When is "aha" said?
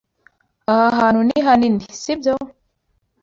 0.71-0.87